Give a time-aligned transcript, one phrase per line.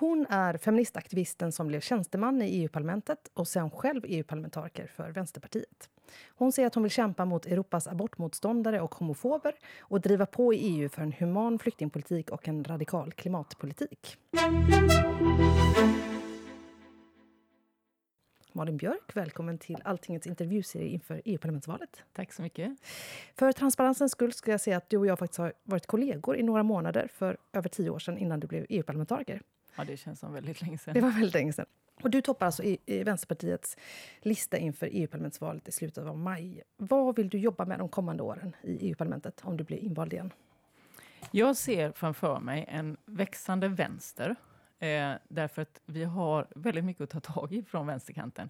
[0.00, 5.88] Hon är feministaktivisten som blev tjänsteman i EU-parlamentet och sen själv EU-parlamentariker för Vänsterpartiet.
[6.28, 10.56] Hon säger att hon vill kämpa mot Europas abortmotståndare och homofober och driva på i
[10.56, 14.16] EU för en human flyktingpolitik och en radikal klimatpolitik.
[18.52, 22.02] Malin Björk, välkommen till Alltingets intervjuserie inför EU-parlamentsvalet.
[22.12, 22.76] Tack så mycket.
[23.34, 26.42] För transparensens skull ska jag säga att du och jag faktiskt har varit kollegor i
[26.42, 29.42] några månader för över tio år sedan innan du blev EU-parlamentariker.
[29.80, 30.94] Ja, det känns som väldigt länge sedan.
[30.94, 31.66] Det var väldigt länge sedan.
[32.02, 33.76] Och du toppar alltså i, i Vänsterpartiets
[34.22, 36.62] lista inför EU-parlamentsvalet i slutet av maj.
[36.76, 40.32] Vad vill du jobba med de kommande åren i EU-parlamentet om du blir invald igen?
[41.30, 44.36] Jag ser framför mig en växande vänster
[44.80, 48.48] Eh, därför att vi har väldigt mycket att ta tag i från vänsterkanten.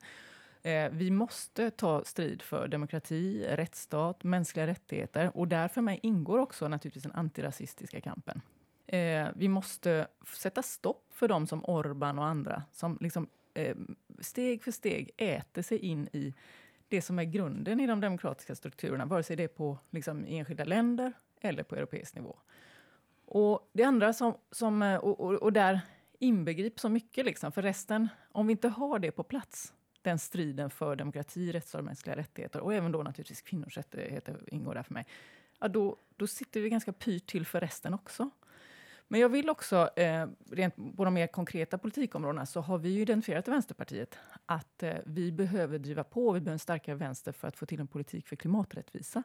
[0.63, 5.37] Eh, vi måste ta strid för demokrati, rättsstat, mänskliga rättigheter.
[5.37, 8.41] Och där för mig ingår också naturligtvis den antirasistiska kampen.
[8.93, 13.77] Eh, vi måste sätta stopp för dem som Orban och andra som liksom, eh,
[14.21, 16.35] steg för steg äter sig in i
[16.89, 20.65] det som är grunden i de demokratiska strukturerna, vare sig det är på liksom, enskilda
[20.65, 22.37] länder eller på europeisk nivå.
[23.25, 25.81] Och det andra som, som eh, och, och, och där
[26.19, 27.25] inbegrips så mycket.
[27.25, 27.53] Liksom.
[27.53, 31.85] För resten, om vi inte har det på plats, den striden för demokrati, rättsstat och
[31.85, 35.07] mänskliga rättigheter och även då naturligtvis kvinnors rättigheter ingår där för mig.
[35.59, 38.31] Ja, då, då sitter vi ganska pyrt till för resten också.
[39.13, 43.03] Men jag vill också, eh, rent på de mer konkreta politikområdena, så har vi ju
[43.03, 47.49] identifierat i Vänsterpartiet att eh, vi behöver driva på, vi behöver en starkare vänster för
[47.49, 49.23] att få till en politik för klimaträttvisa.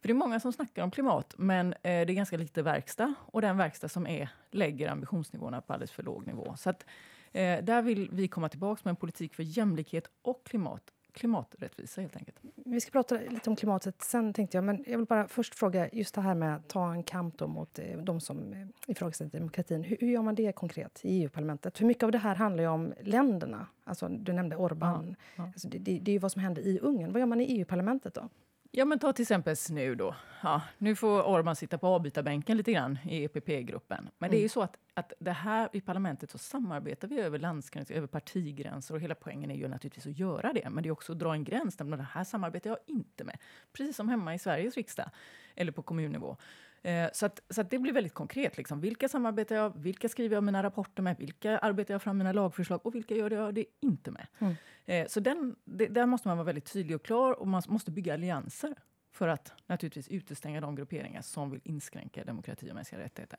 [0.00, 3.14] För det är många som snackar om klimat, men eh, det är ganska lite verkstad.
[3.26, 6.54] Och den verkstad som är lägger ambitionsnivåerna på alldeles för låg nivå.
[6.56, 6.86] Så att,
[7.32, 12.16] eh, där vill vi komma tillbaka med en politik för jämlikhet och klimat klimaträttvisa helt
[12.16, 12.36] enkelt.
[12.54, 15.88] Vi ska prata lite om klimatet sen tänkte jag, men jag vill bara först fråga
[15.92, 19.82] just det här med att ta en kamp mot eh, de som eh, ifrågasätter demokratin.
[19.82, 21.78] Hur, hur, gör man det konkret i EU-parlamentet?
[21.78, 23.66] För mycket av det här handlar ju om länderna.
[23.84, 25.08] Alltså, du nämnde Orbán.
[25.08, 25.44] Ja, ja.
[25.44, 27.12] Alltså, det, det, det, är ju vad som händer i Ungern.
[27.12, 28.28] Vad gör man i EU-parlamentet då?
[28.70, 30.14] Ja, men ta till exempel nu då.
[30.42, 34.10] Ja, nu får Orban sitta på avbytarbänken lite grann i EPP-gruppen.
[34.18, 34.30] Men mm.
[34.30, 34.48] det är ju mm.
[34.48, 39.00] så att, att det här i parlamentet så samarbetar vi över landsgränser, över partigränser och
[39.00, 40.70] hela poängen är ju naturligtvis att göra det.
[40.70, 41.78] Men det är också att dra en gräns.
[41.78, 43.38] Men det här samarbetar jag inte med.
[43.72, 45.10] Precis som hemma i Sveriges riksdag
[45.54, 46.36] eller på kommunnivå.
[46.82, 48.56] Eh, så, att, så att det blir väldigt konkret.
[48.56, 48.80] Liksom.
[48.80, 51.16] Vilka samarbetar jag Vilka skriver jag mina rapporter med?
[51.18, 52.86] Vilka arbetar jag fram mina lagförslag?
[52.86, 54.26] Och vilka gör jag det inte med?
[54.38, 54.54] Mm.
[54.84, 57.32] Eh, så den, det, där måste man vara väldigt tydlig och klar.
[57.32, 58.74] Och man måste bygga allianser
[59.12, 63.38] för att naturligtvis utestänga de grupperingar som vill inskränka demokrati och mänskliga rättigheter.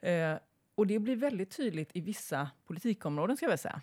[0.00, 0.38] Eh,
[0.74, 3.80] och det blir väldigt tydligt i vissa politikområden, ska jag säga.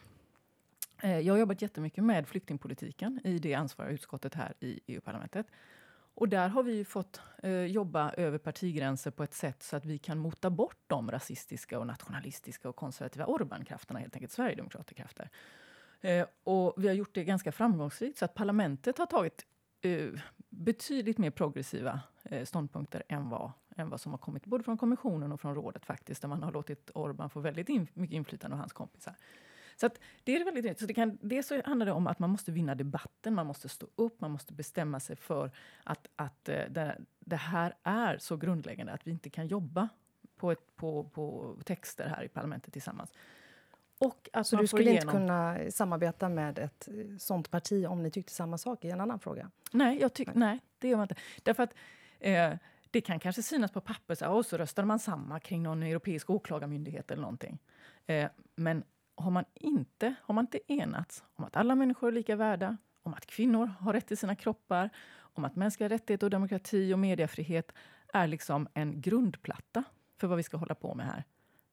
[1.01, 5.47] Jag har jobbat jättemycket med flyktingpolitiken i det ansvariga utskottet här i EU-parlamentet.
[6.15, 9.97] Och där har vi fått eh, jobba över partigränser på ett sätt så att vi
[9.97, 15.29] kan mota bort de rasistiska, och nationalistiska och konservativa Orbankrafterna, helt enkelt Sverigedemokraterkrafter.
[16.01, 19.45] Eh, och vi har gjort det ganska framgångsrikt, så att parlamentet har tagit
[19.81, 20.09] eh,
[20.49, 25.31] betydligt mer progressiva eh, ståndpunkter än vad, än vad som har kommit både från kommissionen
[25.31, 28.59] och från rådet, faktiskt, där man har låtit Orban få väldigt in, mycket inflytande och
[28.59, 29.15] hans kompisar.
[29.75, 29.89] Så
[30.23, 32.75] det är väldigt så det kan, Dels så handlar det om att man måste vinna
[32.75, 35.51] debatten, man måste stå upp, man måste bestämma sig för
[35.83, 39.89] att, att eh, det, det här är så grundläggande att vi inte kan jobba
[40.35, 43.13] på, ett, på, på texter här i parlamentet tillsammans.
[43.97, 45.01] Och att så du skulle igenom...
[45.01, 49.01] inte kunna samarbeta med ett eh, sånt parti om ni tyckte samma sak i en
[49.01, 49.51] annan fråga?
[49.71, 51.15] Nej, jag tyck, nej det gör man inte.
[51.43, 51.73] Därför att
[52.19, 52.53] eh,
[52.91, 56.29] det kan kanske synas på papper så, här, så röstade man samma kring någon europeisk
[56.29, 57.59] åklagarmyndighet eller någonting.
[58.05, 58.83] Eh, men
[59.15, 63.13] har man inte, har man inte enats om att alla människor är lika värda, om
[63.13, 67.71] att kvinnor har rätt till sina kroppar, om att mänskliga rättigheter, och demokrati och mediefrihet
[68.13, 69.83] är liksom en grundplatta
[70.17, 71.23] för vad vi ska hålla på med här,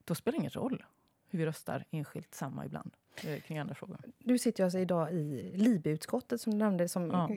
[0.05, 0.85] då spelar det ingen roll
[1.31, 2.91] hur vi röstar enskilt samma ibland
[3.25, 3.99] eh, kring andra frågor.
[4.19, 7.31] Du sitter alltså idag i LIBE-utskottet som du nämnde, som ja.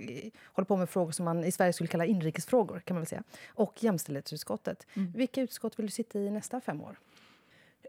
[0.46, 3.24] håller på med frågor som man i Sverige skulle kalla inrikesfrågor, kan man väl säga.
[3.48, 4.88] Och jämställdhetsutskottet.
[4.94, 5.12] Mm.
[5.12, 7.00] Vilka utskott vill du sitta i nästa fem år?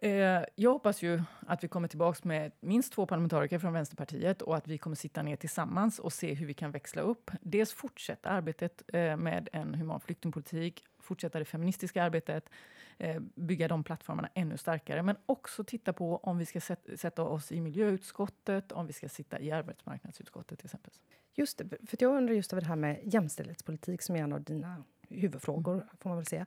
[0.05, 4.57] Eh, jag hoppas ju att vi kommer tillbaka med minst två parlamentariker från Vänsterpartiet och
[4.57, 7.31] att vi kommer sitta ner tillsammans och se hur vi kan växla upp.
[7.41, 12.51] Dels fortsätta arbetet eh, med en human flyktingpolitik, fortsätta det feministiska arbetet,
[12.99, 16.61] eh, bygga de plattformarna ännu starkare, men också titta på om vi ska
[16.97, 20.93] sätta oss i miljöutskottet, om vi ska sitta i arbetsmarknadsutskottet till exempel.
[21.35, 24.43] Just det, för jag undrar just över det här med jämställdhetspolitik som är en av
[24.43, 25.87] dina huvudfrågor, mm.
[26.01, 26.47] får man väl säga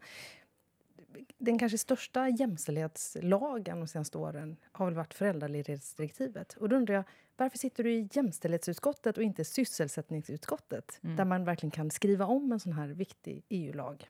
[1.37, 6.53] den kanske största jämställdhetslagen de senaste åren har väl varit föräldraledighetsdirektivet.
[6.53, 7.03] Och då undrar jag,
[7.37, 10.99] varför sitter du i jämställdhetsutskottet och inte sysselsättningsutskottet?
[11.03, 11.15] Mm.
[11.15, 14.09] Där man verkligen kan skriva om en sån här viktig EU-lag.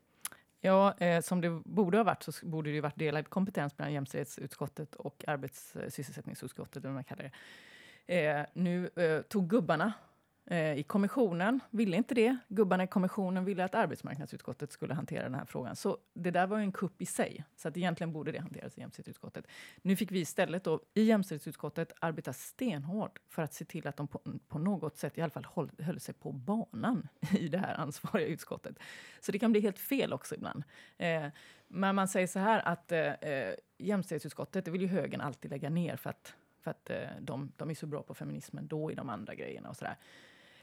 [0.62, 4.96] Ja, eh, som det borde ha varit så borde det varit delad kompetens mellan jämställdhetsutskottet
[4.96, 7.32] och arbetssysselsättningsutskottet, man kallar det.
[8.08, 9.94] Eh, nu eh, tog gubbarna
[10.50, 12.38] Eh, i kommissionen ville inte det.
[12.48, 15.76] Gubbarna i kommissionen ville att arbetsmarknadsutskottet skulle hantera den här frågan.
[15.76, 17.44] Så det där var en kupp i sig.
[17.56, 19.48] Så att egentligen borde det hanteras i jämställdhetsutskottet.
[19.82, 24.08] Nu fick vi istället då, i jämställdhetsutskottet arbeta stenhårt för att se till att de
[24.08, 27.76] på, på något sätt i alla fall håll, höll sig på banan i det här
[27.76, 28.80] ansvariga utskottet.
[29.20, 30.64] Så det kan bli helt fel också ibland.
[30.98, 31.26] Eh,
[31.68, 35.70] men man säger så här att eh, eh, jämställdhetsutskottet, det vill ju högern alltid lägga
[35.70, 36.36] ner för att
[36.68, 39.70] för att eh, de, de är så bra på feminismen då i de andra grejerna
[39.70, 39.96] och sådär.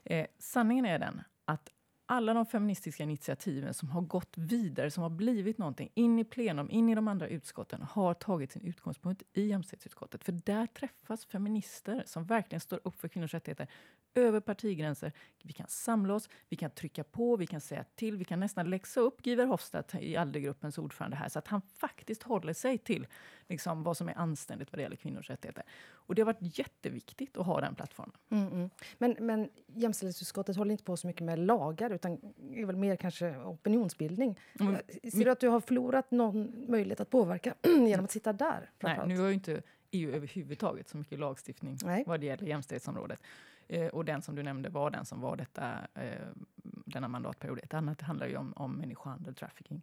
[0.04, 1.70] Eh, sanningen är den att
[2.06, 6.70] alla de feministiska initiativen som har gått vidare, som har blivit någonting, in i plenum,
[6.70, 10.24] in i de andra utskotten, har tagit sin utgångspunkt i jämställdhetsutskottet.
[10.24, 13.68] För där träffas feminister som verkligen står upp för kvinnors rättigheter
[14.14, 15.12] över partigränser.
[15.42, 18.70] Vi kan samla oss, vi kan trycka på, vi kan säga till, vi kan nästan
[18.70, 23.06] läxa upp Giver Hofstadt i Aldergruppens ordförande här, så att han faktiskt håller sig till
[23.48, 25.64] liksom, vad som är anständigt vad det gäller kvinnors rättigheter.
[25.92, 28.16] Och det har varit jätteviktigt att ha den plattformen.
[28.30, 28.70] Mm, mm.
[28.98, 32.12] Men, men jämställdhetsutskottet håller inte på så mycket med lagar, utan
[32.52, 34.38] är väl mer kanske opinionsbildning.
[34.60, 34.76] Mm.
[35.12, 38.70] Ser du att du har förlorat någon möjlighet att påverka genom att sitta där?
[38.80, 42.04] Nej, nu har ju inte EU överhuvudtaget så mycket lagstiftning Nej.
[42.06, 43.20] vad det gäller jämställdhetsområdet.
[43.68, 46.28] Eh, och den som du nämnde var den som var detta, eh,
[46.64, 47.60] denna mandatperiod.
[47.62, 49.82] Ett annat handlar ju om, om människohandel, trafficking.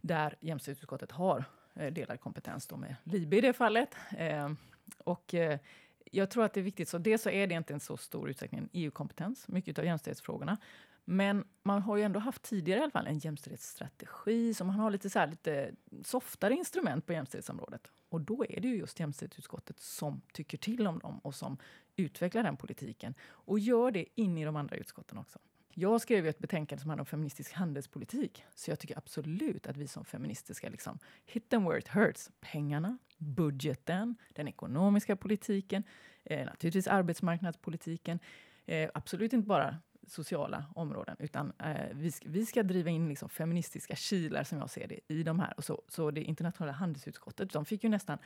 [0.00, 1.44] Där jämställdhetsutskottet har
[1.74, 3.96] eh, delad kompetens då med LIBE i det fallet.
[4.18, 4.50] Eh,
[4.98, 5.58] och eh,
[6.10, 8.30] jag tror att det är viktigt, så dels så är det inte en så stor
[8.30, 10.56] utsträckning en EU-kompetens, mycket av jämställdhetsfrågorna.
[11.04, 14.90] Men man har ju ändå haft tidigare i alla fall en jämställdhetsstrategi, så man har
[14.90, 15.70] lite, så här, lite
[16.04, 17.90] softare instrument på jämställdhetsområdet.
[18.08, 21.58] Och då är det ju just jämställdhetsutskottet som tycker till om dem och som
[21.96, 23.14] utvecklar den politiken.
[23.22, 25.38] Och gör det in i de andra utskotten också.
[25.78, 28.44] Jag skrev ju ett betänkande som handlar om feministisk handelspolitik.
[28.54, 32.30] Så jag tycker absolut att vi som feminister ska liksom hit them where it hurts.
[32.40, 35.82] Pengarna, budgeten, den ekonomiska politiken,
[36.24, 38.18] eh, naturligtvis arbetsmarknadspolitiken.
[38.66, 41.16] Eh, absolut inte bara sociala områden.
[41.18, 45.00] Utan eh, vi, ska, vi ska driva in liksom feministiska kilar, som jag ser det,
[45.08, 45.54] i de här.
[45.56, 48.18] Och så, så det internationella handelsutskottet, de fick ju nästan...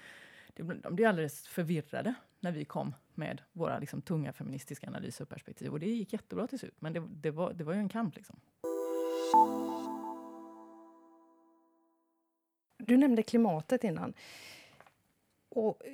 [0.56, 5.73] De blev alldeles förvirrade när vi kom med våra liksom, tunga feministiska analyser och perspektiv.
[5.73, 8.17] Och det gick jättebra till slut, men det, det, var, det var ju en kamp.
[8.17, 8.41] Liksom.
[12.79, 14.15] Du nämnde klimatet innan.
[15.50, 15.93] Och eh,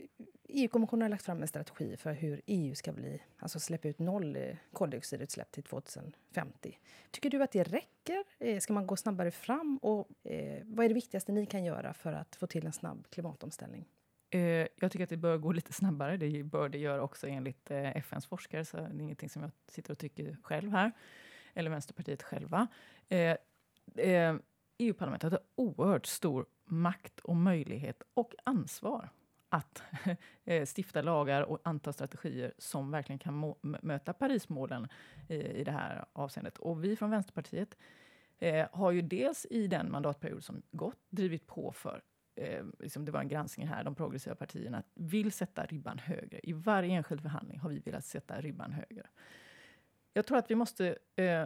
[0.49, 4.37] EU-kommissionen har lagt fram en strategi för hur EU ska bli, alltså släppa ut noll
[4.37, 6.79] eh, koldioxidutsläpp till 2050.
[7.11, 8.25] Tycker du att det räcker?
[8.39, 9.79] Eh, ska man gå snabbare fram?
[9.83, 13.07] Och eh, vad är det viktigaste ni kan göra för att få till en snabb
[13.11, 13.89] klimatomställning?
[14.77, 16.17] Jag tycker att det bör gå lite snabbare.
[16.17, 18.65] Det bör det göra också enligt FNs forskare.
[18.65, 20.93] Så det är ingenting som jag sitter och tycker själv här.
[21.55, 22.67] Eller Vänsterpartiet själva.
[23.09, 23.37] E
[24.79, 29.11] EU-parlamentet har oerhört stor makt och möjlighet och ansvar
[29.49, 29.83] att
[30.45, 34.89] eh, stifta lagar och anta strategier som verkligen kan möta Parismålen
[35.29, 36.59] i, i det här avseendet.
[36.59, 37.77] Och vi från Vänsterpartiet
[38.39, 42.03] eh, har ju dels i den mandatperiod som gått drivit på för
[42.37, 46.41] eh, liksom det var en granskning här, de progressiva partierna vill sätta ribban högre.
[46.43, 49.07] I varje enskild förhandling har vi velat sätta ribban högre.
[50.13, 51.45] Jag tror att vi måste eh,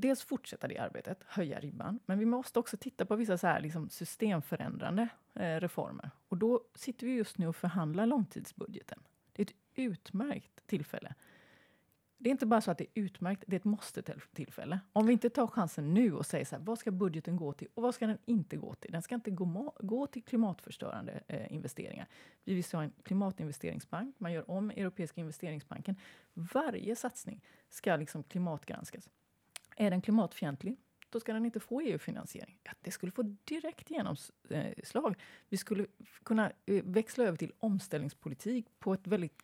[0.00, 3.60] dels fortsätta det arbetet, höja ribban, men vi måste också titta på vissa så här,
[3.60, 6.10] liksom, systemförändrande eh, reformer.
[6.28, 9.02] Och då sitter vi just nu och förhandlar långtidsbudgeten.
[9.32, 11.14] Det är ett utmärkt tillfälle
[12.24, 14.80] det är inte bara så att det är utmärkt, det är ett måste-tillfälle.
[14.92, 17.68] Om vi inte tar chansen nu och säger så här, vad ska budgeten gå till
[17.74, 18.92] och vad ska den inte gå till?
[18.92, 22.08] Den ska inte gå, gå till klimatförstörande eh, investeringar.
[22.44, 25.96] Vi vill ha en klimatinvesteringsbank, man gör om Europeiska investeringsbanken.
[26.34, 29.08] Varje satsning ska liksom klimatgranskas.
[29.76, 30.76] Är den klimatfientlig?
[31.10, 32.58] Då ska den inte få EU-finansiering.
[32.62, 35.16] Ja, det skulle få direkt genomslag.
[35.48, 35.86] Vi skulle
[36.22, 39.42] kunna eh, växla över till omställningspolitik på ett väldigt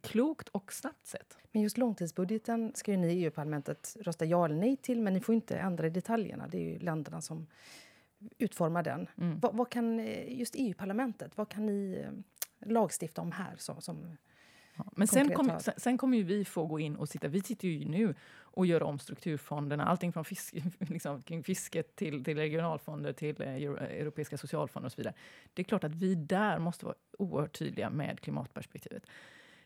[0.00, 1.38] klokt och snabbt sätt.
[1.52, 5.20] Men just långtidsbudgeten ska ju ni i EU-parlamentet rösta ja eller nej till, men ni
[5.20, 6.48] får inte ändra i detaljerna.
[6.48, 7.46] Det är ju länderna som
[8.38, 9.06] utformar den.
[9.16, 9.40] Mm.
[9.40, 12.12] Vad, vad, kan eh, just EU-parlamentet, vad kan ni eh,
[12.70, 14.16] lagstifta om här som, som
[14.96, 17.28] men sen, kom, sen, sen, kommer ju vi få gå in och sitta...
[17.28, 19.84] Vi sitter ju nu och gör om strukturfonderna.
[19.84, 24.96] Allting från fisk, liksom, kring fisket till, till regionalfonder till eh, europeiska socialfonder och så
[24.96, 25.14] vidare.
[25.54, 29.06] Det är klart att vi där måste vara oerhört tydliga med klimatperspektivet.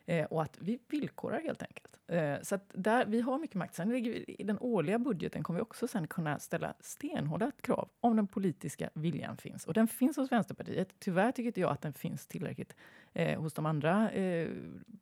[0.07, 2.01] Eh, och att vi villkorar helt enkelt.
[2.07, 3.75] Eh, så där, vi har mycket makt.
[3.75, 8.27] Sen i den årliga budgeten kommer vi också sen kunna ställa stenhårda krav om den
[8.27, 9.67] politiska viljan finns.
[9.67, 10.95] Och den finns hos Vänsterpartiet.
[10.99, 12.77] Tyvärr tycker inte jag att den finns tillräckligt
[13.13, 14.49] eh, hos de andra eh,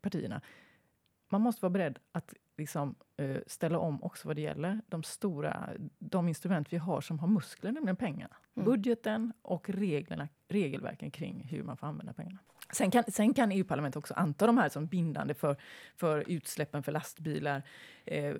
[0.00, 0.40] partierna
[1.34, 5.70] man måste vara beredd att liksom, uh, ställa om också vad det gäller de stora
[5.98, 8.36] de instrument vi har som har muskler, nämligen pengarna.
[8.54, 8.64] Mm.
[8.64, 12.38] Budgeten och reglerna, regelverken kring hur man får använda pengarna.
[12.74, 15.56] Sen kan, sen kan EU-parlamentet också anta de här som bindande för,
[15.96, 17.62] för utsläppen för lastbilar.
[18.04, 18.34] Eh,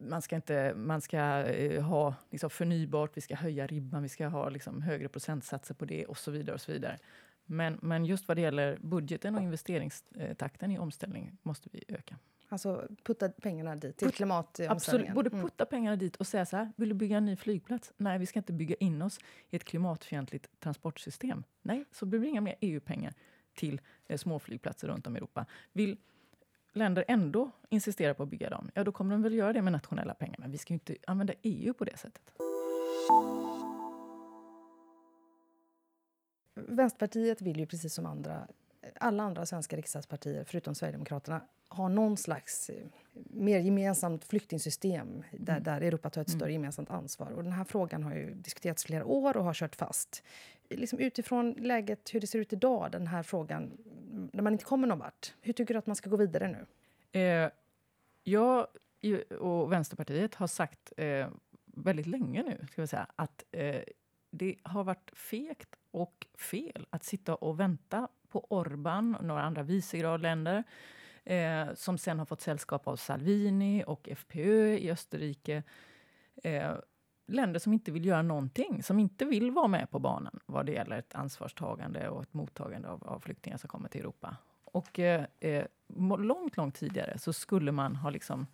[0.00, 4.26] man ska, inte, man ska eh, ha liksom förnybart, vi ska höja ribban, vi ska
[4.26, 6.54] ha liksom högre procentsatser på det och så vidare.
[6.54, 6.98] och så vidare.
[7.46, 12.18] Men, men just vad det gäller budgeten och investeringstakten i omställning måste vi öka.
[12.48, 14.76] Alltså putta pengarna dit, till klimatomställningen?
[14.76, 15.42] Absolut, både mm.
[15.42, 15.70] putta mm.
[15.70, 17.92] pengarna dit och säga så här, vill du bygga en ny flygplats?
[17.96, 19.18] Nej, vi ska inte bygga in oss
[19.50, 21.44] i ett klimatfientligt transportsystem.
[21.62, 23.14] Nej, så blir det inga mer EU-pengar
[23.54, 25.46] till eh, småflygplatser runt om i Europa.
[25.72, 25.96] Vill
[26.72, 29.72] länder ändå insistera på att bygga dem, ja då kommer de väl göra det med
[29.72, 30.36] nationella pengar.
[30.38, 32.22] Men vi ska ju inte använda EU på det sättet.
[36.54, 38.48] Vänsterpartiet vill ju precis som andra,
[39.00, 42.86] alla andra svenska riksdagspartier förutom Sverigedemokraterna ha någon slags eh,
[43.30, 45.64] mer gemensamt flyktingsystem där, mm.
[45.64, 46.38] där Europa tar ett mm.
[46.38, 47.30] större gemensamt ansvar.
[47.30, 50.22] Och den här frågan har ju diskuterats flera år och har kört fast.
[50.76, 53.78] Liksom utifrån läget, hur det ser ut idag, den här frågan,
[54.32, 55.34] när man inte kommer någon vart.
[55.40, 56.66] Hur tycker du att man ska gå vidare nu?
[57.20, 57.50] Eh,
[58.24, 58.66] jag
[59.38, 61.28] och Vänsterpartiet har sagt eh,
[61.64, 63.82] väldigt länge nu, ska vi säga, att eh,
[64.30, 69.62] det har varit fegt och fel att sitta och vänta på Orban och några andra
[69.62, 70.64] vicegradländer
[71.24, 75.62] eh, som sen har fått sällskap av Salvini och FPÖ i Österrike.
[76.42, 76.72] Eh,
[77.26, 80.72] länder som inte vill göra någonting, som inte vill vara med på banan vad det
[80.72, 84.36] gäller ett ansvarstagande och ett mottagande av, av flyktingar som kommer till Europa.
[84.64, 85.64] Och eh, eh
[86.18, 88.46] långt, långt tidigare så skulle man ha liksom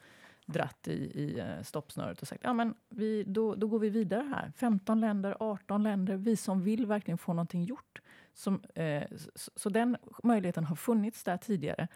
[0.47, 4.23] dratt i, i eh, stoppsnöret och sagt ja men vi, då, då går vi vidare
[4.35, 4.53] här.
[4.57, 8.00] 15 länder, 18 länder, vi som vill verkligen få någonting gjort.
[8.35, 9.03] Som, eh,
[9.35, 11.89] så, så, den möjligheten har funnits där tidigare.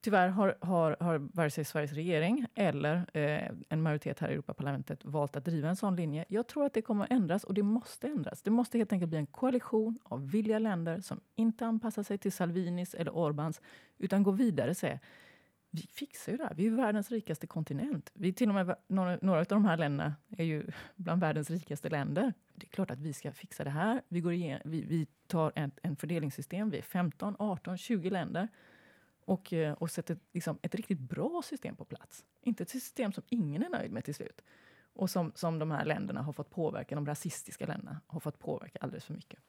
[0.00, 5.04] Tyvärr har, har, har vare sig Sveriges regering eller eh, en majoritet här i Europaparlamentet
[5.04, 6.24] valt att driva en sån linje.
[6.28, 8.42] Jag tror att det kommer att ändras och det måste ändras.
[8.42, 12.32] Det måste helt enkelt bli en koalition av villiga länder som inte anpassar sig till
[12.32, 13.60] Salvinis eller Orbans
[13.98, 15.00] utan går vidare och säger
[15.70, 16.54] vi fixar ju det här.
[16.54, 18.10] Vi är världens rikaste kontinent.
[18.14, 21.88] Vi till och med, några, några av de här länderna är ju bland världens rikaste
[21.88, 22.32] länder.
[22.54, 24.02] Det är klart att vi ska fixa det här.
[24.08, 26.70] Vi, går igen, vi, vi tar en, en fördelningssystem.
[26.70, 28.48] Vi är 15, 18, 20 länder
[29.26, 32.24] och, eh, och sätter liksom ett riktigt bra system på plats.
[32.42, 34.42] Inte ett system som ingen är nöjd med till slut.
[34.92, 38.78] Och som, som de här länderna har fått påverka, de rasistiska länderna har fått påverka
[38.82, 39.40] alldeles för mycket.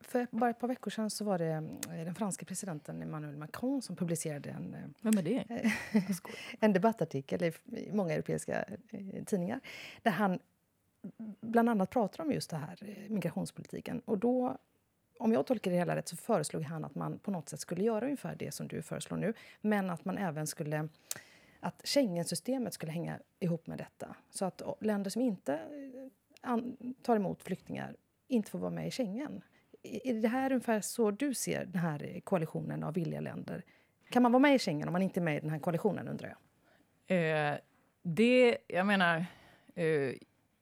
[0.00, 3.82] För bara ett par veckor sedan så var det eh, den franska presidenten Emmanuel Macron
[3.82, 5.72] som publicerade en, eh, Vem är det?
[6.60, 8.64] en debattartikel i många europeiska
[9.26, 9.60] tidningar
[10.02, 10.38] där han
[11.40, 14.00] bland annat pratar om just det här migrationspolitiken.
[14.00, 14.58] Och då
[15.18, 17.84] om jag tolkar det hela rätt så föreslog han att man på något sätt skulle
[17.84, 19.32] göra ungefär det som du föreslår nu.
[19.60, 20.88] Men att man även skulle
[21.60, 24.16] att Schengensystemet skulle hänga ihop med detta.
[24.30, 25.54] Så att länder som inte
[26.42, 26.58] eh,
[27.02, 27.96] tar emot flyktingar
[28.28, 29.42] inte får vara med i Schengen.
[29.82, 33.64] Är det här ungefär så du ser den här koalitionen av villiga länder?
[34.10, 36.08] Kan man vara med i Schengen om man inte är med i den här koalitionen,
[36.08, 37.52] undrar jag?
[37.52, 37.58] Eh,
[38.02, 39.26] det, jag menar...
[39.74, 40.12] Eh,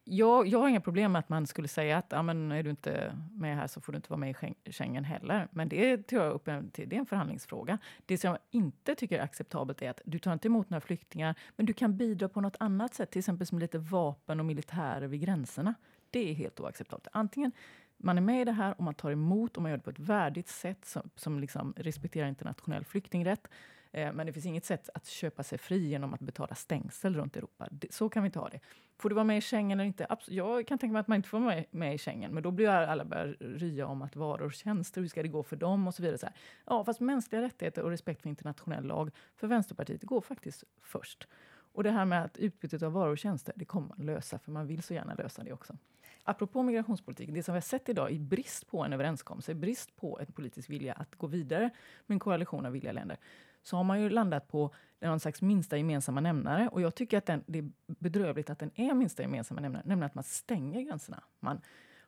[0.05, 2.71] jag, jag har inga problem med att man skulle säga att ah, men är du
[2.71, 5.49] inte med här så får du inte vara med i Schengen heller.
[5.51, 7.79] Men det tror jag upp en, det är en förhandlingsfråga.
[8.07, 11.35] Det som jag inte tycker är acceptabelt är att du tar inte emot några flyktingar
[11.57, 15.07] men du kan bidra på något annat sätt, till exempel som lite vapen och militärer
[15.07, 15.75] vid gränserna.
[16.11, 17.09] Det är helt oacceptabelt.
[17.13, 17.53] Antingen
[17.97, 19.91] man är med i det här och man tar emot och man gör det på
[19.91, 23.49] ett värdigt sätt som, som liksom respekterar internationell flyktingrätt.
[23.95, 27.37] Eh, men det finns inget sätt att köpa sig fri genom att betala stängsel runt
[27.37, 27.69] Europa.
[27.91, 28.61] så kan vi inte ha det.
[28.99, 30.17] Får du vara med i Schengen eller inte?
[30.27, 32.69] Jag kan tänka mig att man inte får vara med i Schengen, men då blir
[32.69, 35.95] alla börjar rya om att varor och tjänster, hur ska det gå för dem och
[35.95, 36.19] så vidare.
[36.19, 36.35] Så här.
[36.65, 41.29] Ja, fast mänskliga rättigheter och respekt för internationell lag för Vänsterpartiet går faktiskt först.
[41.73, 44.53] Och det här med att utbytet av varor och tjänster, det kommer man lösa, för
[44.53, 45.77] man vill så gärna lösa det också.
[46.25, 49.97] Apropå migrationspolitik, det som vi har sett idag i brist på en överenskommelse, i brist
[49.97, 51.71] på en politisk vilja att gå vidare
[52.07, 53.17] med en koalition av villiga länder,
[53.65, 56.69] så har man ju landat på någon slags minsta gemensamma nämnare.
[56.69, 60.07] Och jag tycker att den, det är bedrövligt att den är minsta gemensamma nämnare, nämligen
[60.07, 61.23] att man stänger gränserna.
[61.41, 61.61] Man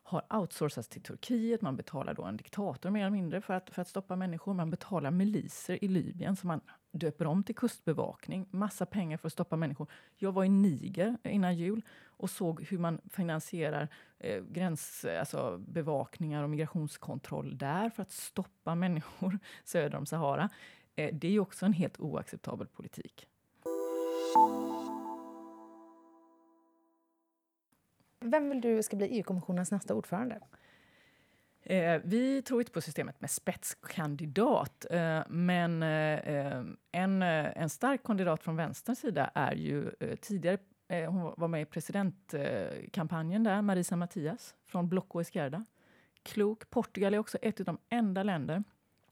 [0.03, 3.81] har outsourcats till Turkiet, man betalar då en diktator mer eller mindre för att, för
[3.81, 4.53] att stoppa människor.
[4.53, 6.61] Man betalar miliser i Libyen som man
[6.91, 8.47] döper om till kustbevakning.
[8.51, 9.87] Massa pengar för att stoppa människor.
[10.15, 13.87] Jag var i Niger innan jul och såg hur man finansierar
[14.19, 20.49] eh, gränsbevakningar alltså och migrationskontroll där för att stoppa människor söder om Sahara.
[20.97, 23.27] Eh, det är också en helt oacceptabel politik.
[28.19, 30.39] Vem vill du ska bli EU-kommissionens nästa ordförande?
[31.63, 35.83] Eh, vi tror inte på systemet med spetskandidat, eh, men
[36.91, 40.57] en, en stark kandidat från vänsterns sida är ju tidigare
[41.07, 45.65] hon var med i presidentkampanjen där, Marisa Matias från Blocco Esquerda.
[46.23, 46.69] Klok.
[46.69, 48.63] Portugal är också ett av de enda länder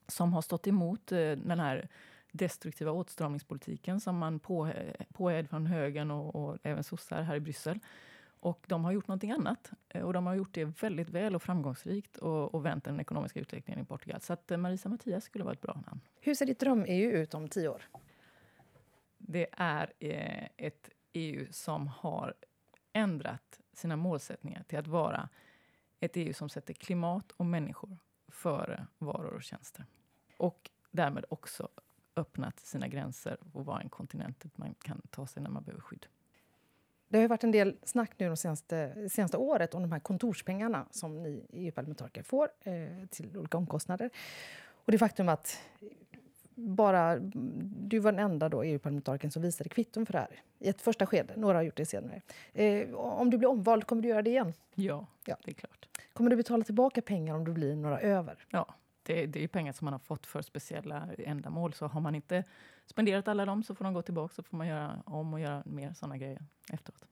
[0.08, 1.88] som har stått emot den här
[2.32, 4.72] destruktiva åtstramningspolitiken som man på,
[5.12, 7.80] påhed från högern och, och även sossar här i Bryssel.
[8.40, 9.70] Och de har gjort någonting annat.
[9.88, 13.40] Eh, och de har gjort det väldigt väl och framgångsrikt och, och vänt den ekonomiska
[13.40, 14.20] utvecklingen i Portugal.
[14.20, 16.00] Så att eh, Marisa Matias skulle vara ett bra namn.
[16.20, 17.82] Hur ser ditt dröm-EU ut om tio år?
[19.18, 22.34] Det är eh, ett EU som har
[22.92, 25.28] ändrat sina målsättningar till att vara
[26.00, 27.98] ett EU som sätter klimat och människor
[28.36, 29.84] före varor och tjänster.
[30.36, 31.68] Och därmed också
[32.16, 35.82] öppnat sina gränser och vara en kontinent dit man kan ta sig när man behöver
[35.82, 36.06] skydd.
[37.08, 40.86] Det har varit en del snack nu de senaste, senaste året om de här kontorspengarna
[40.90, 44.10] som ni EU-parlamentariker får eh, till olika omkostnader.
[44.68, 45.60] Och det faktum att
[46.56, 51.06] bara du var den enda EU-parlamentarikern som visade kvitton för det här i ett första
[51.06, 51.34] skede.
[51.36, 52.22] Några har gjort det senare.
[52.52, 54.52] Eh, om du blir omvald, kommer du göra det igen?
[54.74, 55.88] Ja, ja, det är klart.
[56.12, 58.44] Kommer du betala tillbaka pengar om du blir några över?
[58.50, 61.72] Ja, det, det är pengar som man har fått för speciella ändamål.
[61.72, 62.44] Så har man inte
[62.86, 65.62] spenderat alla dem så får de gå tillbaka så får man göra om och göra
[65.66, 67.04] mer sådana grejer efteråt.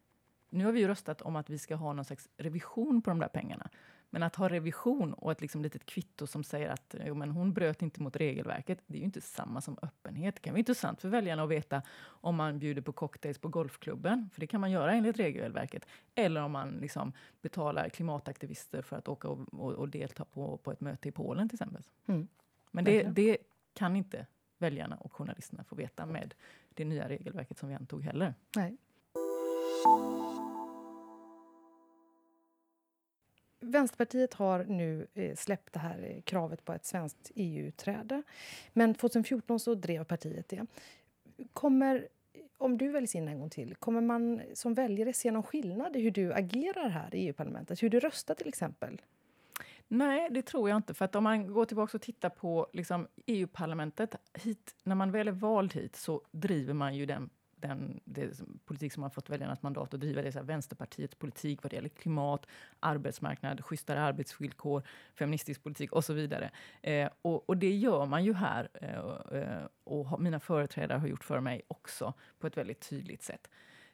[0.51, 3.29] Nu har vi röstat om att vi ska ha någon slags revision på de där
[3.29, 3.69] pengarna.
[4.15, 7.53] Men att ha revision och ett liksom litet kvitto som säger att jo, men hon
[7.53, 10.35] bröt inte mot regelverket, det är ju inte samma som öppenhet.
[10.35, 14.31] Det kan vara intressant för väljarna att veta om man bjuder på cocktails på golfklubben,
[14.33, 15.87] för det kan man göra enligt regelverket.
[16.15, 20.73] Eller om man liksom betalar klimataktivister för att åka och, och, och delta på, på
[20.73, 21.83] ett möte i Polen till exempel.
[22.07, 22.29] Mm.
[22.71, 23.39] Men det, det
[23.73, 24.27] kan inte
[24.59, 26.35] väljarna och journalisterna få veta med
[26.75, 28.35] det nya regelverket som vi antog heller.
[28.57, 28.77] Nej.
[33.65, 38.23] Vänsterpartiet har nu eh, släppt det här eh, kravet på ett svenskt EU-träde.
[38.73, 40.67] Men 2014 så drev partiet det.
[41.53, 42.09] Kommer,
[42.59, 46.01] om du väljs in en gång till, kommer man som väljare se någon skillnad i
[46.01, 47.83] hur du agerar här i EU-parlamentet?
[47.83, 49.03] Hur du röstar till exempel?
[49.89, 50.95] Nej, det tror jag inte.
[50.95, 55.29] För att om man går tillbaka och tittar på liksom, EU-parlamentet, hit, när man väl
[55.29, 57.31] är vald hit så driver man ju den
[57.69, 60.23] den det, politik som har fått väljarnas mandat att driva.
[60.23, 62.47] Det är så här, Vänsterpartiets politik vad det gäller klimat,
[62.81, 64.83] arbetsmarknad, schysstare arbetsvillkor,
[65.15, 66.51] feministisk politik och så vidare.
[66.83, 68.69] Eh, och, och, det gör man ju här.
[68.75, 73.23] Eh, eh och, och mina företrädare har gjort för mig också på ett väldigt tydligt
[73.23, 73.49] sätt.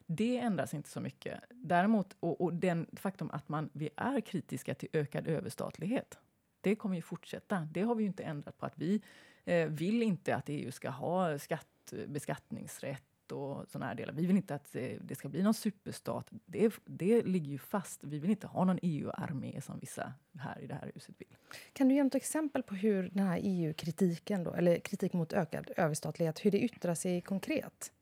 [0.07, 1.41] Det ändras inte så mycket.
[1.51, 6.19] Däremot, och, och den faktum att man, vi är kritiska till ökad överstatlighet,
[6.61, 7.69] det kommer ju fortsätta.
[7.71, 8.67] Det har vi ju inte ändrat på.
[8.67, 9.03] att Vi
[9.45, 14.13] eh, vill inte att EU ska ha skatt, eh, beskattningsrätt och såna här delar.
[14.13, 16.29] Vi vill inte att det ska bli någon superstat.
[16.47, 18.05] Det, det ligger ju fast.
[18.05, 21.37] Vi vill inte ha någon EU-armé som vissa här i det här huset vill.
[21.73, 26.45] Kan du ge något exempel på hur den här EU-kritiken, eller kritik mot ökad överstatlighet,
[26.45, 27.93] hur det yttrar sig konkret?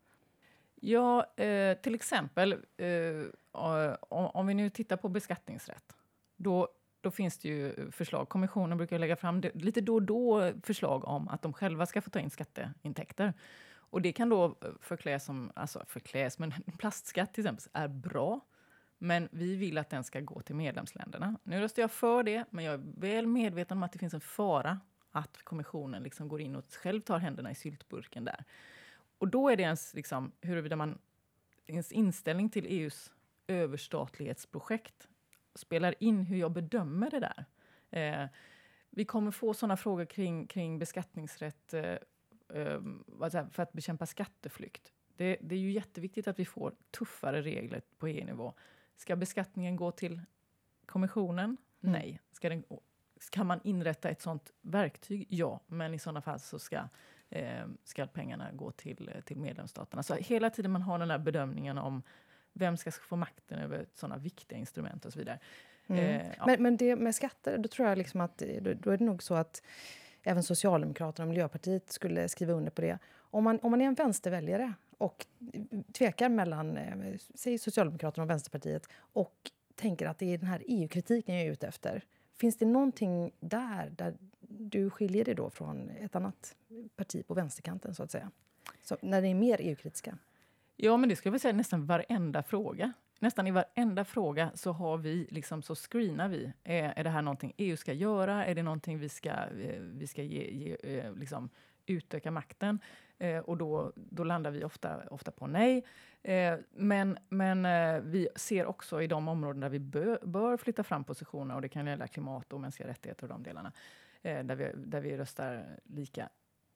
[0.81, 3.25] Ja, eh, till exempel eh,
[4.11, 5.97] om vi nu tittar på beskattningsrätt.
[6.37, 6.69] Då,
[7.01, 8.29] då finns det ju förslag.
[8.29, 12.03] Kommissionen brukar lägga fram det, lite då och då förslag om att de själva ska
[12.03, 13.35] få ta in skatteintäkter.
[13.91, 18.41] Och det kan då eh, förkläs som, alltså förkläs, men plastskatt till exempel är bra.
[18.99, 21.37] Men vi vill att den ska gå till medlemsländerna.
[21.43, 24.21] Nu röstar jag för det, men jag är väl medveten om att det finns en
[24.21, 28.45] fara att kommissionen liksom går in och själv tar händerna i syltburken där.
[29.19, 30.99] Och då är det ens, liksom, huruvida man,
[31.67, 33.13] ens inställning till EUs
[33.47, 35.09] överstatlighetsprojekt
[35.55, 37.45] spelar in hur jag bedömer det där.
[37.91, 38.29] Eh,
[38.91, 41.95] vi kommer få sådana frågor kring, kring beskattningsrätt eh,
[43.51, 44.93] för att bekämpa skatteflykt.
[45.17, 48.53] Det, det, är ju jätteviktigt att vi får tuffare regler på EU-nivå.
[48.97, 50.21] Ska beskattningen gå till
[50.87, 51.57] kommissionen?
[51.83, 51.93] Mm.
[51.93, 52.21] Nej.
[52.33, 52.65] Ska, den,
[53.21, 55.27] ska man inrätta ett sånt verktyg?
[55.29, 56.89] Ja, men i sådana fall så ska,
[57.29, 60.03] eh, ska pengarna gå till, till medlemsstaterna.
[60.03, 62.03] Så hela tiden man har den här bedömningen om
[62.53, 65.39] vem ska få makten över sådana viktiga instrument och så vidare.
[65.87, 66.05] Mm.
[66.05, 66.47] Eh, ja.
[66.47, 69.23] men, men det med skatter, då tror jag liksom att då, då är det nog
[69.23, 69.63] så att
[70.29, 72.99] även Socialdemokraterna och Miljöpartiet skulle skriva under på det.
[73.17, 75.27] Om man, om man är en vänsterväljare och
[75.93, 81.35] tvekar mellan eh, säg Socialdemokraterna och Vänsterpartiet och tänker att det är den här EU-kritiken
[81.35, 82.05] jag är ute efter.
[82.37, 86.57] Finns det någonting där, där du skiljer dig då från ett annat
[86.97, 87.95] parti på vänsterkanten?
[87.95, 88.31] så att säga?
[88.83, 90.19] Så, när ni är mer EU-kritiska?
[90.77, 94.99] Ja, men det skulle jag säga nästan varenda fråga nästan i varenda fråga så har
[94.99, 96.53] vi liksom, så screenar vi.
[96.65, 98.47] Är, är det här någonting EU ska göra?
[98.47, 101.51] Är det någonting vi ska, eh, vi ska ge, ge eh, liksom,
[101.87, 102.79] utöka makten?
[103.19, 105.85] Eh, och då, då landar vi ofta, ofta på nej.
[106.23, 110.85] Eh, men men eh, vi ser också i de områden där vi bö, bör flytta
[110.85, 113.73] fram positionerna, och det kan gälla klimat och mänskliga rättigheter och de delarna,
[114.23, 116.29] eh, där, vi, där vi röstar lika.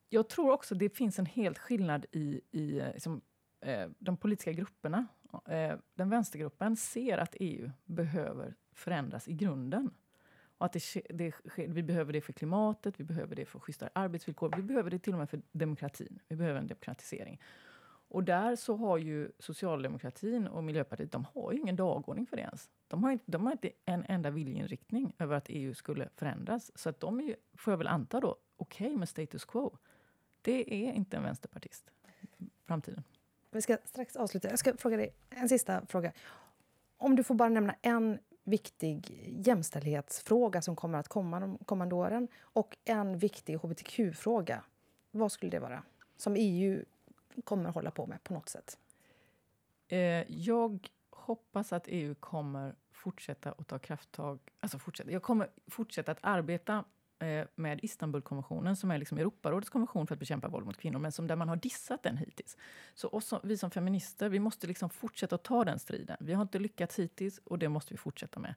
[0.08, 3.20] Jag tror också det finns en helt skillnad i, i liksom,
[3.60, 5.06] eh, de politiska grupperna.
[5.46, 9.90] Eh, den vänstergruppen ser att EU behöver förändras i grunden.
[10.58, 14.52] Och att det, det, vi behöver det för klimatet, vi behöver det för schysstare arbetsvillkor,
[14.56, 16.18] vi behöver det till och med för demokratin.
[16.28, 17.40] Vi behöver en demokratisering.
[18.08, 22.42] Och där så har ju socialdemokratin och Miljöpartiet, de har ju ingen dagordning för det
[22.42, 22.70] ens.
[22.88, 26.78] De har inte, de har inte en enda viljeinriktning över att EU skulle förändras.
[26.78, 29.78] Så att de är ju, får jag väl anta då, okej okay med status quo.
[30.42, 31.90] Det är inte en vänsterpartist.
[32.64, 33.04] Framtiden.
[33.54, 34.50] Vi ska strax avsluta.
[34.50, 36.12] Jag ska fråga dig en sista fråga.
[36.96, 42.28] Om du får bara nämna en viktig jämställdhetsfråga som kommer att komma de kommande åren
[42.42, 44.64] och en viktig hbtq-fråga.
[45.10, 45.82] Vad skulle det vara?
[46.16, 46.84] Som EU
[47.44, 48.78] kommer hålla på med på något sätt?
[49.88, 49.98] Eh,
[50.32, 54.38] jag hoppas att EU kommer fortsätta att ta krafttag.
[54.60, 55.10] Alltså fortsätta.
[55.10, 56.84] Jag kommer fortsätta att arbeta
[57.22, 61.12] Eh, med Istanbulkonventionen som är liksom Europarådets konvention för att bekämpa våld mot kvinnor, men
[61.12, 62.56] som där man har dissat den hittills.
[62.94, 66.16] Så oss, vi som feminister vi måste liksom fortsätta att ta den striden.
[66.20, 68.54] Vi har inte lyckats hittills och det måste vi fortsätta med.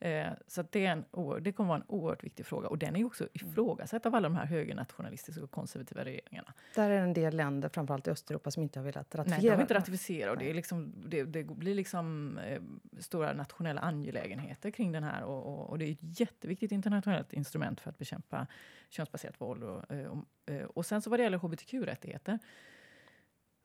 [0.00, 1.04] Eh, så det, är en,
[1.42, 2.68] det kommer vara en oerhört viktig fråga.
[2.68, 6.54] Och den är också ifrågasatt av alla de här högernationalistiska och konservativa regeringarna.
[6.74, 9.40] Där är en del länder, framförallt i Östeuropa, som inte har velat ratificera.
[9.40, 10.32] Nej, de har inte ratificerat.
[10.32, 12.62] Och det, liksom, det, det blir liksom eh,
[12.98, 15.22] stora nationella angelägenheter kring den här.
[15.22, 18.46] Och, och, och, det är ett jätteviktigt internationellt instrument för att bekämpa
[18.88, 19.62] könsbaserat våld.
[19.62, 22.38] Och, eh, och, eh, och sen så vad det gäller hbtq-rättigheter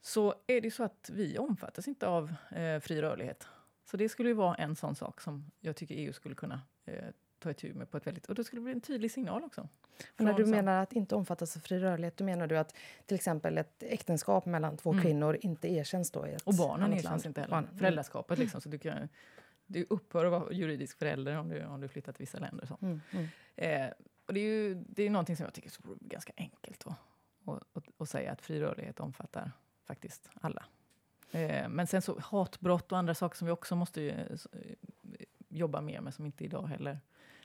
[0.01, 3.47] så är det så att vi omfattas inte av eh, fri rörlighet.
[3.85, 7.05] Så det skulle ju vara en sån sak som jag tycker EU skulle kunna eh,
[7.39, 8.25] ta itu med på ett väldigt...
[8.25, 9.67] Och det skulle bli en tydlig signal också.
[10.17, 13.15] Och när du menar att inte omfattas av fri rörlighet, då menar du att till
[13.15, 15.03] exempel ett äktenskap mellan två mm.
[15.03, 17.25] kvinnor inte erkänns då i ett Och barnen erkänns land.
[17.25, 17.51] inte heller.
[17.51, 17.77] Barn.
[17.77, 18.61] Föräldraskapet liksom.
[18.61, 19.09] Så du, kan,
[19.65, 22.65] du upphör att vara juridisk förälder om du, om du flyttar till vissa länder.
[22.65, 22.77] Så.
[22.81, 23.01] Mm.
[23.11, 23.27] Mm.
[23.55, 23.93] Eh,
[24.25, 26.85] och det är ju det är någonting som jag tycker är ganska enkelt
[27.97, 29.51] att säga att fri rörlighet omfattar
[29.83, 30.65] faktiskt alla.
[31.33, 34.37] Eh, men sen så hatbrott och andra saker som vi också måste eh,
[35.49, 36.99] jobba mer med, som inte idag heller,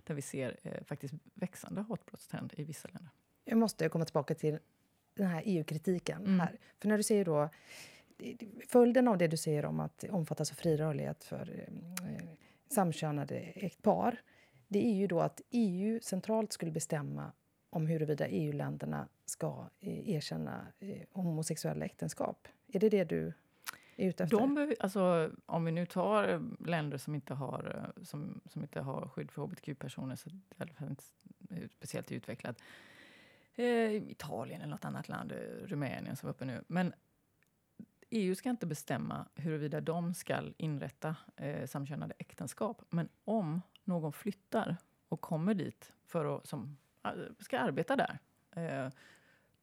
[0.05, 3.11] där vi ser eh, faktiskt växande hatbrottstrend i vissa länder.
[3.45, 4.59] Jag måste komma tillbaka till
[5.15, 6.25] den här EU-kritiken.
[6.27, 6.41] Mm.
[6.41, 6.59] här.
[6.81, 7.49] För när du säger då...
[8.69, 12.29] Följden av det du säger om att omfattas av fri rörlighet för eh,
[12.69, 14.21] samkönade par,
[14.69, 17.33] det är ju då att EU centralt skulle bestämma
[17.71, 22.49] om huruvida EU-länderna ska eh, erkänna eh, homosexuella äktenskap.
[22.73, 23.33] Är det det du?
[24.31, 28.81] De, alltså, om vi nu tar eh, länder som inte har, eh, som, som inte
[28.81, 31.05] har skydd för hbtq-personer, så det är inte
[31.69, 32.63] speciellt utvecklat.
[33.55, 36.65] Eh, Italien eller nåt annat land, eh, Rumänien som var uppe nu.
[36.67, 36.93] Men
[38.11, 42.83] EU ska inte bestämma huruvida de ska inrätta eh, samkönade äktenskap.
[42.91, 44.77] Men om någon flyttar
[45.09, 46.77] och kommer dit för att, som
[47.39, 48.19] ska arbeta där
[48.51, 48.93] eh,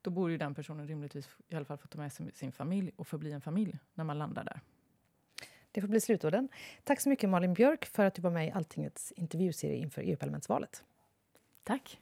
[0.06, 2.92] då borde ju den personen rimligtvis i alla fall få ta med sig sin familj
[2.96, 4.62] och förbli en familj när man landar där.
[5.72, 6.50] Det får bli slutorden.
[6.84, 10.84] Tack så mycket Malin Björk för att du var med i Alltingets intervjuserie inför EU-parlamentsvalet.
[11.64, 12.00] Tack.